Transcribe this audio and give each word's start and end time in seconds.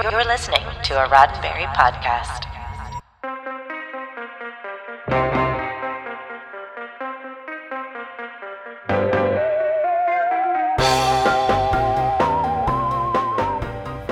You're 0.00 0.24
listening 0.24 0.62
to 0.84 1.04
a 1.04 1.08
Roddenberry 1.08 1.66
podcast. 1.74 2.44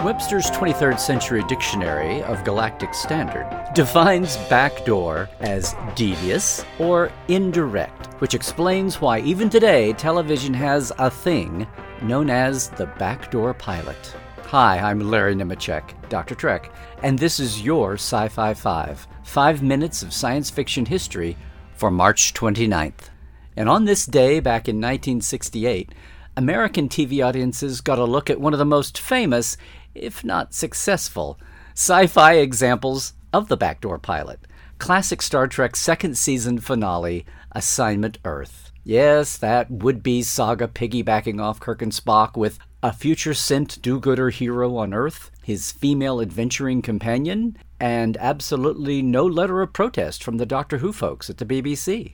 Webster's 0.05 0.51
23rd 0.51 0.99
Century 0.99 1.45
Dictionary 1.45 2.21
of 2.25 2.43
Galactic 2.43 2.93
Standard 2.93 3.49
defines 3.73 4.39
backdoor 4.49 5.29
as 5.39 5.77
devious 5.95 6.65
or 6.81 7.13
indirect, 7.29 8.07
which 8.21 8.35
explains 8.35 9.01
why 9.01 9.21
even 9.21 9.49
today 9.49 9.93
television 9.93 10.53
has 10.53 10.91
a 10.99 11.09
thing 11.09 11.65
known 12.03 12.29
as 12.29 12.71
the 12.71 12.87
backdoor 12.99 13.55
pilot. 13.55 14.17
Hi, 14.51 14.79
I'm 14.79 15.01
Larry 15.01 15.35
Nemecek, 15.35 16.09
Dr. 16.09 16.37
Trek, 16.37 16.71
and 17.03 17.19
this 17.19 17.41
is 17.41 17.63
your 17.63 17.95
Sci 17.95 18.29
Fi 18.29 18.55
5, 18.55 19.09
five 19.25 19.61
minutes 19.61 20.05
of 20.05 20.13
science 20.13 20.51
fiction 20.51 20.87
history 20.87 21.37
for 21.75 21.91
March 21.91 22.33
29th. 22.33 23.11
And 23.57 23.69
on 23.69 23.87
this 23.87 24.07
day, 24.07 24.39
back 24.39 24.69
in 24.69 24.77
1968, 24.77 25.93
American 26.37 26.89
TV 26.89 27.27
audiences 27.27 27.81
got 27.81 27.99
a 27.99 28.05
look 28.05 28.31
at 28.31 28.41
one 28.41 28.53
of 28.53 28.61
the 28.61 28.65
most 28.65 29.01
famous, 29.01 29.57
if 29.97 30.23
not 30.23 30.55
successful, 30.55 31.41
sci 31.75 32.07
fi 32.07 32.35
examples 32.35 33.15
of 33.33 33.49
the 33.49 33.57
backdoor 33.57 33.99
pilot 33.99 34.39
classic 34.79 35.23
Star 35.23 35.49
Trek 35.49 35.75
second 35.75 36.17
season 36.17 36.61
finale, 36.61 37.27
Assignment 37.51 38.19
Earth. 38.25 38.71
Yes, 38.85 39.37
that 39.39 39.69
would 39.71 40.05
be 40.05 40.23
saga 40.23 40.69
piggybacking 40.69 41.43
off 41.43 41.59
Kirk 41.59 41.83
and 41.83 41.91
Spock 41.91 42.37
with 42.37 42.61
a 42.87 42.93
future 42.93 43.35
sent 43.35 43.83
do 43.83 43.99
gooder 43.99 44.31
hero 44.31 44.77
on 44.77 44.95
Earth, 44.95 45.33
his 45.43 45.73
female 45.73 46.21
adventuring 46.21 46.81
companion, 46.81 47.57
and 47.81 48.17
absolutely 48.19 49.03
no 49.03 49.27
letter 49.27 49.61
of 49.61 49.73
protest 49.73 50.23
from 50.23 50.37
the 50.37 50.47
Doctor 50.47 50.79
Who 50.79 50.93
folks 50.93 51.29
at 51.29 51.39
the 51.39 51.45
BBC. 51.45 52.13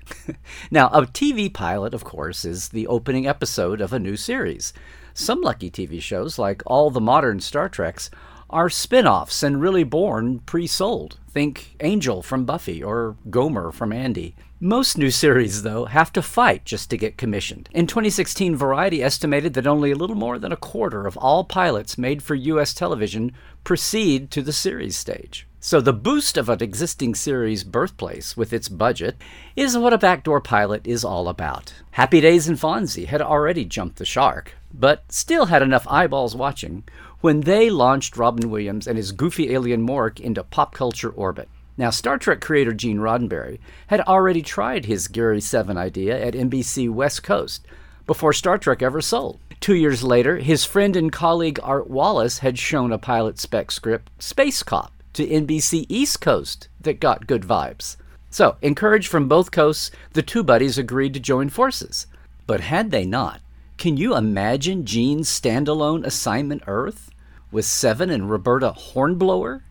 now, 0.71 0.89
a 0.89 1.03
TV 1.03 1.53
pilot, 1.53 1.93
of 1.93 2.05
course, 2.05 2.47
is 2.47 2.71
the 2.71 2.87
opening 2.87 3.27
episode 3.27 3.83
of 3.83 3.93
a 3.93 3.99
new 3.99 4.17
series. 4.17 4.73
Some 5.13 5.43
lucky 5.43 5.71
TV 5.71 6.01
shows, 6.01 6.39
like 6.39 6.63
all 6.65 6.89
the 6.91 7.03
modern 7.03 7.41
Star 7.41 7.69
Treks, 7.69 8.09
are 8.53 8.69
spin 8.69 9.07
offs 9.07 9.43
and 9.43 9.61
really 9.61 9.85
born 9.85 10.41
pre 10.41 10.67
sold. 10.67 11.19
Think 11.31 11.77
Angel 11.81 12.23
from 12.23 12.45
Buffy 12.45 12.83
or 12.83 13.17
Gomer 13.31 13.73
from 13.73 13.93
Andy. 13.93 14.35
Most 14.61 14.97
new 14.97 15.11
series, 15.11 15.63
though, 15.63 15.87
have 15.87 16.13
to 16.13 16.23
fight 16.23 16.65
just 16.65 16.89
to 16.91 16.97
get 16.97 17.17
commissioned. 17.17 17.69
In 17.73 17.89
2016, 17.89 18.55
Variety 18.55 19.03
estimated 19.03 19.55
that 19.55 19.67
only 19.67 19.91
a 19.91 19.97
little 19.97 20.15
more 20.15 20.39
than 20.39 20.53
a 20.53 20.57
quarter 20.57 21.07
of 21.07 21.17
all 21.17 21.43
pilots 21.43 21.99
made 21.99 22.23
for 22.23 22.37
U.S. 22.37 22.73
television 22.73 23.33
proceed 23.65 24.31
to 24.31 24.43
the 24.43 24.53
series 24.53 24.97
stage. 24.97 25.49
So, 25.59 25.81
the 25.81 25.93
boost 25.93 26.37
of 26.37 26.49
an 26.49 26.63
existing 26.63 27.15
series' 27.15 27.65
birthplace 27.65 28.37
with 28.37 28.53
its 28.53 28.69
budget 28.69 29.17
is 29.57 29.79
what 29.79 29.93
a 29.93 29.99
backdoor 29.99 30.41
pilot 30.41 30.87
is 30.87 31.05
all 31.05 31.29
about. 31.29 31.73
Happy 31.93 32.21
Days 32.21 32.49
and 32.49 32.59
Fonzie 32.59 33.07
had 33.07 33.23
already 33.23 33.65
jumped 33.65 33.97
the 33.97 34.05
shark, 34.05 34.55
but 34.73 35.05
still 35.09 35.47
had 35.47 35.63
enough 35.63 35.87
eyeballs 35.89 36.35
watching 36.37 36.85
when 37.23 37.43
they 37.43 37.71
launched 37.71 38.17
Robin 38.17 38.51
Williams 38.51 38.87
and 38.87 38.99
his 38.99 39.13
goofy 39.13 39.53
alien 39.53 39.87
Mork 39.87 40.21
into 40.21 40.43
pop 40.43 40.75
culture 40.75 41.09
orbit. 41.09 41.49
Now, 41.79 41.91
Star 41.91 42.19
Trek 42.19 42.41
creator 42.41 42.75
Gene 42.75 42.99
Roddenberry 42.99 43.59
had 43.87 44.01
already 44.03 44.43
tried 44.43 44.85
his 44.85 45.09
Gary 45.09 45.41
7 45.41 45.77
idea 45.79 46.21
at 46.21 46.35
NBC 46.35 46.91
West 46.91 47.23
Coast 47.23 47.65
before 48.07 48.33
Star 48.33 48.59
Trek 48.59 48.83
ever 48.83 49.01
sold. 49.01 49.39
Two 49.61 49.77
years 49.77 50.03
later, 50.03 50.39
his 50.39 50.65
friend 50.65 50.97
and 50.97 51.13
colleague 51.13 51.61
Art 51.63 51.89
Wallace 51.89 52.41
had 52.41 52.59
shown 52.59 52.91
a 52.91 52.99
pilot 52.99 53.39
spec 53.39 53.71
script, 53.71 54.11
Space 54.19 54.65
Cop, 54.65 54.93
to 55.13 55.25
NBC 55.25 55.87
East 55.89 56.21
Coast 56.21 56.69
that 56.81 56.99
got 56.99 57.29
good 57.29 57.43
vibes. 57.43 57.97
So, 58.31 58.57
encouraged 58.63 59.09
from 59.09 59.29
both 59.29 59.53
coasts, 59.53 59.93
the 60.15 60.23
two 60.23 60.43
buddies 60.43 60.77
agreed 60.77 61.15
to 61.15 61.21
join 61.21 61.51
forces. 61.51 62.07
But 62.49 62.63
had 62.63 62.91
they 62.91 63.05
not, 63.05 63.41
can 63.83 63.97
you 63.97 64.15
imagine 64.15 64.85
Gene's 64.85 65.29
standalone 65.29 66.07
assignment 66.07 66.63
Earth 66.69 67.11
with 67.51 67.65
Seven 67.65 68.11
and 68.11 68.31
Roberta 68.31 68.71
Hornblower 68.71 69.65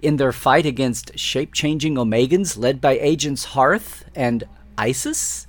in 0.00 0.16
their 0.16 0.32
fight 0.32 0.66
against 0.66 1.16
shape 1.16 1.54
changing 1.54 1.94
Omegans 1.94 2.58
led 2.58 2.80
by 2.80 2.98
agents 2.98 3.44
Hearth 3.54 4.04
and 4.16 4.42
Isis? 4.76 5.46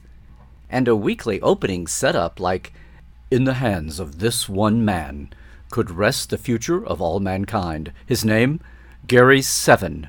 And 0.69 0.87
a 0.87 0.95
weekly 0.95 1.41
opening 1.41 1.87
setup 1.87 2.39
like, 2.39 2.71
In 3.31 3.45
the 3.45 3.55
hands 3.55 3.99
of 3.99 4.19
this 4.19 4.47
one 4.47 4.85
man 4.85 5.33
could 5.71 5.89
rest 5.89 6.29
the 6.29 6.37
future 6.37 6.85
of 6.85 7.01
all 7.01 7.19
mankind. 7.19 7.91
His 8.05 8.23
name? 8.23 8.59
Gary 9.07 9.41
Seven. 9.41 10.07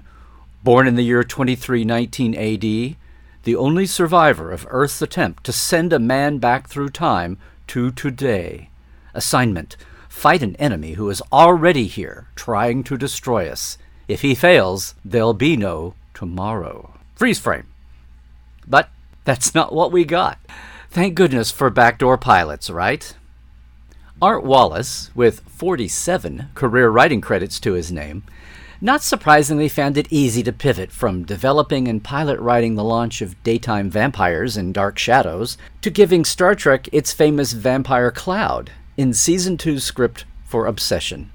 Born 0.62 0.86
in 0.86 0.96
the 0.96 1.04
year 1.04 1.24
2319 1.24 2.34
AD, 2.34 2.96
the 3.44 3.56
only 3.56 3.86
survivor 3.86 4.52
of 4.52 4.66
Earth's 4.68 5.00
attempt 5.00 5.44
to 5.44 5.52
send 5.52 5.94
a 5.94 5.98
man 5.98 6.36
back 6.36 6.68
through 6.68 6.90
time 6.90 7.38
to 7.68 7.90
today. 7.90 8.70
Assignment 9.14 9.76
Fight 10.14 10.42
an 10.42 10.54
enemy 10.56 10.92
who 10.92 11.10
is 11.10 11.20
already 11.32 11.88
here, 11.88 12.28
trying 12.36 12.84
to 12.84 12.96
destroy 12.96 13.48
us. 13.48 13.76
If 14.06 14.22
he 14.22 14.34
fails, 14.36 14.94
there'll 15.04 15.34
be 15.34 15.56
no 15.56 15.94
tomorrow. 16.14 16.94
Freeze 17.16 17.40
frame. 17.40 17.66
But 18.64 18.90
that's 19.24 19.56
not 19.56 19.74
what 19.74 19.90
we 19.90 20.04
got. 20.04 20.38
Thank 20.88 21.16
goodness 21.16 21.50
for 21.50 21.68
backdoor 21.68 22.16
pilots, 22.16 22.70
right? 22.70 23.14
Art 24.22 24.44
Wallace, 24.44 25.10
with 25.16 25.40
47 25.40 26.50
career 26.54 26.88
writing 26.90 27.20
credits 27.20 27.58
to 27.60 27.72
his 27.72 27.90
name, 27.90 28.22
not 28.84 29.02
surprisingly 29.02 29.66
found 29.66 29.96
it 29.96 30.06
easy 30.12 30.42
to 30.42 30.52
pivot 30.52 30.92
from 30.92 31.24
developing 31.24 31.88
and 31.88 32.04
pilot 32.04 32.38
writing 32.38 32.74
the 32.74 32.84
launch 32.84 33.22
of 33.22 33.42
daytime 33.42 33.88
vampires 33.88 34.58
and 34.58 34.74
dark 34.74 34.98
shadows 34.98 35.56
to 35.80 35.88
giving 35.88 36.22
Star 36.22 36.54
Trek 36.54 36.86
its 36.92 37.10
famous 37.10 37.54
vampire 37.54 38.10
cloud 38.10 38.70
in 38.98 39.14
Season 39.14 39.56
2's 39.56 39.82
script 39.82 40.26
for 40.44 40.66
Obsession. 40.66 41.30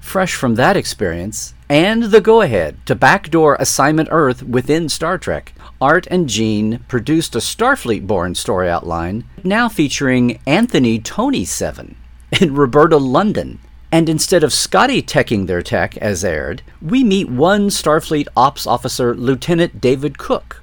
Fresh 0.00 0.34
from 0.34 0.56
that 0.56 0.76
experience, 0.76 1.54
and 1.70 2.02
the 2.02 2.20
go 2.20 2.42
ahead 2.42 2.76
to 2.84 2.94
backdoor 2.94 3.54
Assignment 3.54 4.10
Earth 4.12 4.42
within 4.42 4.90
Star 4.90 5.16
Trek, 5.16 5.54
Art 5.80 6.06
and 6.10 6.28
Gene 6.28 6.80
produced 6.88 7.34
a 7.34 7.38
Starfleet 7.38 8.06
born 8.06 8.34
story 8.34 8.68
outline, 8.68 9.24
now 9.42 9.70
featuring 9.70 10.38
Anthony 10.46 10.98
Tony 10.98 11.46
Seven 11.46 11.96
and 12.38 12.58
Roberta 12.58 12.98
London. 12.98 13.60
And 13.92 14.08
instead 14.08 14.44
of 14.44 14.52
Scotty 14.52 15.02
teching 15.02 15.46
their 15.46 15.62
tech 15.62 15.96
as 15.96 16.24
aired, 16.24 16.62
we 16.80 17.02
meet 17.02 17.28
one 17.28 17.68
Starfleet 17.70 18.28
ops 18.36 18.66
officer, 18.66 19.14
Lieutenant 19.14 19.80
David 19.80 20.16
Cook, 20.16 20.62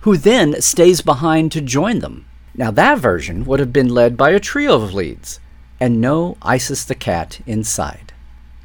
who 0.00 0.16
then 0.16 0.60
stays 0.60 1.00
behind 1.00 1.52
to 1.52 1.60
join 1.60 2.00
them. 2.00 2.26
Now, 2.56 2.70
that 2.72 2.98
version 2.98 3.44
would 3.44 3.60
have 3.60 3.72
been 3.72 3.88
led 3.88 4.16
by 4.16 4.30
a 4.30 4.40
trio 4.40 4.74
of 4.82 4.92
leads, 4.92 5.40
and 5.78 6.00
no 6.00 6.36
Isis 6.42 6.84
the 6.84 6.94
cat 6.94 7.40
inside. 7.46 8.12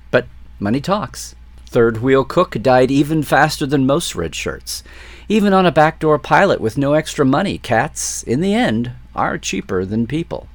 But 0.09 0.27
money 0.59 0.81
talks. 0.81 1.35
Third 1.67 1.97
wheel 2.01 2.23
Cook 2.23 2.57
died 2.63 2.89
even 2.89 3.21
faster 3.21 3.67
than 3.67 3.85
most 3.85 4.15
red 4.15 4.33
shirts. 4.33 4.83
Even 5.27 5.53
on 5.53 5.67
a 5.67 5.71
backdoor 5.71 6.17
pilot 6.17 6.59
with 6.59 6.79
no 6.79 6.93
extra 6.93 7.23
money, 7.23 7.59
cats, 7.59 8.23
in 8.23 8.41
the 8.41 8.55
end, 8.55 8.91
are 9.13 9.37
cheaper 9.37 9.85
than 9.85 10.07
people. 10.07 10.47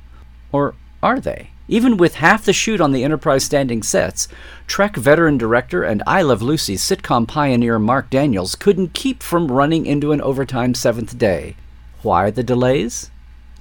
Or 0.50 0.74
are 1.00 1.20
they? 1.20 1.50
Even 1.66 1.96
with 1.96 2.16
half 2.16 2.44
the 2.44 2.52
shoot 2.52 2.80
on 2.80 2.92
the 2.92 3.04
Enterprise 3.04 3.44
standing 3.44 3.82
sets, 3.82 4.28
Trek 4.66 4.96
veteran 4.96 5.38
director 5.38 5.82
and 5.82 6.02
I 6.06 6.20
Love 6.20 6.42
Lucy 6.42 6.76
sitcom 6.76 7.26
pioneer 7.26 7.78
Mark 7.78 8.10
Daniels 8.10 8.54
couldn't 8.54 8.92
keep 8.92 9.22
from 9.22 9.50
running 9.50 9.86
into 9.86 10.12
an 10.12 10.20
overtime 10.20 10.74
seventh 10.74 11.16
day. 11.16 11.56
Why 12.02 12.30
the 12.30 12.42
delays? 12.42 13.10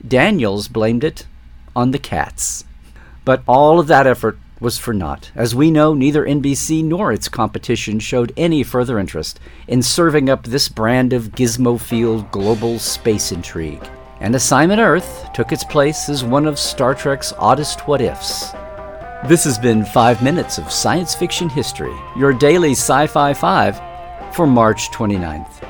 Daniels 0.06 0.68
blamed 0.68 1.06
it 1.06 1.26
on 1.76 1.92
the 1.92 2.00
cats. 2.00 2.66
But 3.24 3.42
all 3.48 3.80
of 3.80 3.88
that 3.88 4.06
effort 4.06 4.38
was 4.60 4.78
for 4.78 4.94
naught. 4.94 5.32
As 5.34 5.56
we 5.56 5.72
know, 5.72 5.94
neither 5.94 6.26
NBC 6.26 6.84
nor 6.84 7.14
its 7.14 7.30
competition 7.30 8.00
showed 8.00 8.34
any 8.36 8.64
further 8.64 9.00
interest 9.00 9.40
in 9.68 9.82
serving 9.82 10.30
up 10.30 10.44
this 10.44 10.68
brand 10.68 11.14
of 11.14 11.32
gizmo-field 11.32 12.32
global 12.32 12.80
space 12.80 13.32
intrigue. 13.32 13.90
And 14.24 14.34
Assignment 14.36 14.80
Earth 14.80 15.28
took 15.34 15.52
its 15.52 15.66
place 15.66 16.08
as 16.08 16.24
one 16.24 16.48
of 16.48 16.58
Star 16.58 16.96
Trek's 16.96 17.34
oddest 17.38 17.86
what 17.88 18.02
ifs. 18.02 18.54
This 19.26 19.44
has 19.44 19.60
been 19.60 19.84
5 19.84 20.24
minutes 20.24 20.58
of 20.58 20.72
science 20.72 21.14
fiction 21.14 21.50
history, 21.50 21.94
your 22.16 22.32
daily 22.32 22.72
Sci 22.72 23.06
Fi 23.08 23.34
5 23.34 23.82
for 24.34 24.48
March 24.48 24.90
29th. 24.92 25.62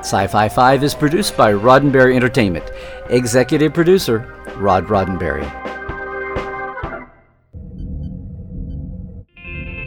Sci 0.00 0.26
Fi 0.26 0.48
5 0.48 0.84
is 0.84 0.94
produced 0.94 1.34
by 1.34 1.50
Roddenberry 1.52 2.14
Entertainment. 2.14 2.70
Executive 3.08 3.72
producer, 3.72 4.18
Rod 4.56 4.86
Roddenberry. 4.86 5.50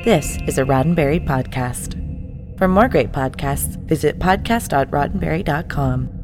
This 0.03 0.39
is 0.47 0.57
a 0.57 0.63
Roddenberry 0.63 1.23
podcast. 1.23 1.99
For 2.57 2.67
more 2.67 2.89
great 2.89 3.11
podcasts, 3.11 3.77
visit 3.85 4.17
podcast.roddenberry.com. 4.17 6.20